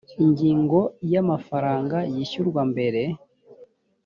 [0.23, 0.79] ingingo
[1.11, 3.01] ya amafaranga yishyurwa mbere